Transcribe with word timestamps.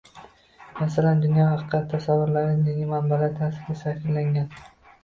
Masalan, 0.79 1.21
dunyo 1.25 1.45
haqidagi 1.51 1.91
tasavvurlari 1.93 2.57
diniy 2.71 2.91
manbalar 2.95 3.39
ta’sirida 3.39 3.81
shakllangan 3.87 4.55